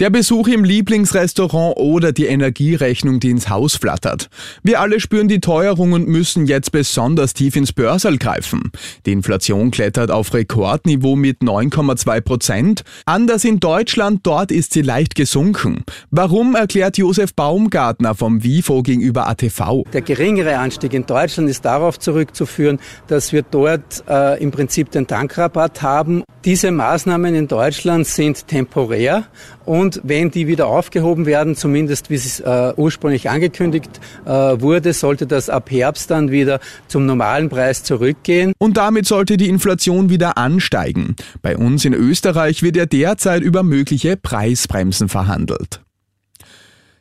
Der 0.00 0.08
Besuch 0.08 0.48
im 0.48 0.64
Lieblingsrestaurant 0.64 1.76
oder 1.76 2.12
die 2.12 2.24
Energierechnung, 2.24 3.20
die 3.20 3.28
ins 3.28 3.50
Haus 3.50 3.76
flattert. 3.76 4.30
Wir 4.62 4.80
alle 4.80 4.98
spüren 4.98 5.28
die 5.28 5.40
Teuerung 5.40 5.92
und 5.92 6.08
müssen 6.08 6.46
jetzt 6.46 6.72
besonders 6.72 7.34
tief 7.34 7.54
ins 7.54 7.74
Börsal 7.74 8.16
greifen. 8.16 8.72
Die 9.04 9.12
Inflation 9.12 9.70
klettert 9.70 10.10
auf 10.10 10.32
Rekordniveau 10.32 11.16
mit 11.16 11.42
9,2 11.42 12.20
Prozent. 12.22 12.82
Anders 13.04 13.44
in 13.44 13.60
Deutschland, 13.60 14.20
dort 14.22 14.50
ist 14.50 14.72
sie 14.72 14.80
leicht 14.80 15.16
gesunken. 15.16 15.84
Warum 16.10 16.54
erklärt 16.54 16.96
Josef 16.96 17.34
Baumgartner 17.34 18.14
vom 18.14 18.42
WIFO 18.42 18.82
gegenüber 18.82 19.28
ATV? 19.28 19.84
Der 19.92 20.00
geringere 20.00 20.56
Anstieg 20.56 20.94
in 20.94 21.04
Deutschland 21.04 21.50
ist 21.50 21.66
darauf 21.66 21.98
zurückzuführen, 21.98 22.80
dass 23.06 23.34
wir 23.34 23.42
dort 23.42 24.02
äh, 24.08 24.42
im 24.42 24.50
Prinzip 24.50 24.90
den 24.92 25.06
Tankrabatt 25.06 25.82
haben. 25.82 26.24
Diese 26.46 26.70
Maßnahmen 26.70 27.34
in 27.34 27.48
Deutschland 27.48 28.06
sind 28.06 28.48
temporär 28.48 29.26
und 29.66 29.89
und 29.90 30.00
wenn 30.04 30.30
die 30.30 30.46
wieder 30.46 30.68
aufgehoben 30.68 31.26
werden, 31.26 31.56
zumindest 31.56 32.10
wie 32.10 32.14
es 32.14 32.38
äh, 32.38 32.72
ursprünglich 32.76 33.28
angekündigt 33.28 33.90
äh, 34.24 34.30
wurde, 34.30 34.92
sollte 34.92 35.26
das 35.26 35.50
ab 35.50 35.68
Herbst 35.68 36.12
dann 36.12 36.30
wieder 36.30 36.60
zum 36.86 37.06
normalen 37.06 37.48
Preis 37.48 37.82
zurückgehen. 37.82 38.52
Und 38.58 38.76
damit 38.76 39.06
sollte 39.06 39.36
die 39.36 39.48
Inflation 39.48 40.08
wieder 40.08 40.38
ansteigen. 40.38 41.16
Bei 41.42 41.56
uns 41.56 41.84
in 41.84 41.92
Österreich 41.92 42.62
wird 42.62 42.76
ja 42.76 42.86
derzeit 42.86 43.42
über 43.42 43.64
mögliche 43.64 44.16
Preisbremsen 44.16 45.08
verhandelt. 45.08 45.80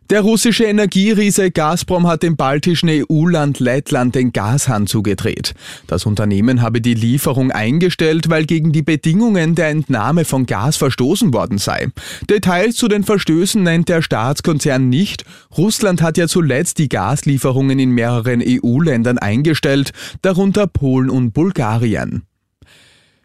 Der 0.10 0.22
russische 0.22 0.64
Energieriese 0.64 1.52
Gazprom 1.52 2.08
hat 2.08 2.24
dem 2.24 2.36
baltischen 2.36 2.90
EU-Land 2.90 3.60
Lettland 3.60 4.16
den 4.16 4.34
Gashahn 4.34 4.88
zugedreht. 4.88 5.54
Das 5.86 6.08
Unternehmen 6.08 6.64
habe 6.64 6.82
die 6.82 6.96
Lieferung 6.96 7.52
eingestellt, 7.52 8.28
weil 8.28 8.46
gegen 8.46 8.72
die 8.72 8.82
Bedingungen 8.82 9.54
der 9.54 9.70
Entnahme 9.70 10.26
von 10.26 10.48
Gas 10.48 10.78
verstoßen 10.78 11.32
worden 11.32 11.60
sei. 11.60 11.90
Details 12.28 12.76
zu 12.76 12.88
den 12.88 13.04
Verstößen 13.04 13.62
nennt 13.62 13.88
der 13.88 14.02
Staatskonzern 14.02 14.90
nicht. 14.90 15.26
Russland 15.56 16.02
hat 16.02 16.18
ja 16.18 16.28
zuletzt 16.28 16.80
die 16.80 16.90
Gaslieferungen 16.90 17.78
in 17.78 17.92
mehreren 17.92 18.42
EU-Ländern 18.44 19.20
eingestellt, 19.20 19.92
darunter 20.24 20.66
Polen 20.66 21.12
und 21.12 21.34
Bulgarien. 21.36 22.24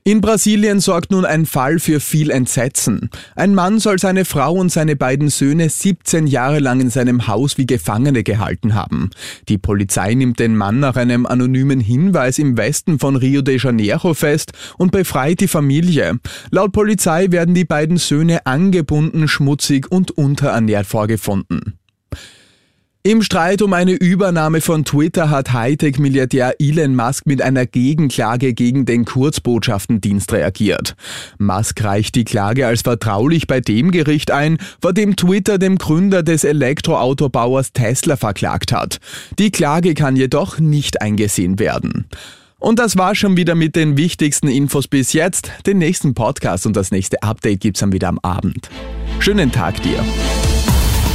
In 0.07 0.21
Brasilien 0.21 0.81
sorgt 0.81 1.13
nun 1.13 1.25
ein 1.25 1.47
Fall 1.47 1.79
für 1.79 1.99
viel 1.99 2.31
Entsetzen. 2.31 3.09
Ein 3.37 3.55
Mann 3.55 3.79
soll 3.79 3.99
seine 3.99 4.27
Frau 4.27 4.53
und 4.53 4.71
seine 4.71 4.97
beiden 4.97 5.31
Söhne 5.31 5.71
17 5.71 6.27
Jahre 6.27 6.59
lang 6.59 6.83
in 6.83 6.91
seinem 6.91 7.27
Haus 7.27 7.57
wie 7.57 7.65
Gefangene 7.65 8.23
gehalten 8.23 8.75
haben. 8.75 9.09
Die 9.49 9.57
Polizei 9.57 10.13
nimmt 10.13 10.41
den 10.41 10.59
Mann 10.59 10.79
nach 10.79 10.97
einem 10.97 11.25
anonymen 11.25 11.81
Hinweis 11.81 12.39
im 12.39 12.59
Westen 12.59 12.99
von 12.99 13.17
Rio 13.17 13.41
de 13.41 13.59
Janeiro 13.59 14.13
fest 14.13 14.53
und 14.77 14.93
befreit 14.93 15.41
die 15.41 15.49
Familie. 15.49 16.19
Laut 16.51 16.73
Polizei 16.73 17.31
werden 17.31 17.55
die 17.55 17.65
beiden 17.65 17.97
Söhne 17.97 18.45
angebunden, 18.45 19.27
schmutzig 19.27 19.91
und 19.91 20.11
unterernährt 20.11 20.85
vorgefunden. 20.85 21.79
Im 23.07 23.21
Streit 23.21 23.61
um 23.61 23.75
eine 23.75 23.93
Übernahme 23.93 24.63
von 24.63 24.87
Twitter 24.87 25.29
hat 25.29 25.53
Hightech-Milliardär 25.53 26.55
Elon 26.59 26.97
Musk 26.97 27.27
mit 27.27 27.43
einer 27.43 27.67
Gegenklage 27.67 28.55
gegen 28.55 28.87
den 28.87 29.05
Kurzbotschaftendienst 29.05 30.33
reagiert. 30.33 30.97
Musk 31.37 31.85
reicht 31.85 32.15
die 32.15 32.25
Klage 32.25 32.67
als 32.67 32.81
vertraulich 32.81 33.47
bei 33.47 33.61
dem 33.61 33.91
Gericht 33.91 34.31
ein, 34.31 34.57
vor 34.81 34.95
dem 34.95 35.17
Twitter 35.17 35.59
dem 35.59 35.77
Gründer 35.77 36.23
des 36.23 36.45
Elektroautobauers 36.45 37.75
Tesla 37.75 38.17
verklagt 38.17 38.73
hat. 38.73 39.01
Die 39.39 39.51
Klage 39.51 39.93
kann 39.93 40.17
jedoch 40.17 40.59
nicht 40.59 41.03
eingesehen 41.03 41.59
werden. 41.59 42.07
Und 42.59 42.79
das 42.79 42.97
war 42.97 43.15
schon 43.15 43.37
wieder 43.37 43.55
mit 43.55 43.77
den 43.77 43.99
wichtigsten 43.99 44.49
Infos 44.49 44.89
bis 44.89 45.13
jetzt. 45.13 45.53
Den 45.67 45.77
nächsten 45.77 46.15
Podcast 46.15 46.65
und 46.65 46.75
das 46.75 46.91
nächste 46.91 47.23
Update 47.23 47.61
gibt's 47.61 47.81
dann 47.81 47.93
wieder 47.93 48.09
am 48.09 48.19
Abend. 48.21 48.71
Schönen 49.19 49.53
Tag 49.53 49.83
dir. 49.83 50.03